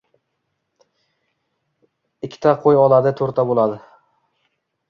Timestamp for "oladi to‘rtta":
2.87-3.47